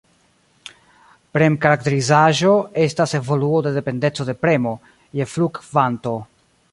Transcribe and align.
Prem-karakterizaĵo 1.37 2.53
estas 2.87 3.13
evoluo 3.19 3.61
de 3.67 3.73
dependeco 3.75 4.27
de 4.31 4.35
premo 4.47 4.73
je 5.21 5.29
flu-kvanto. 5.35 6.15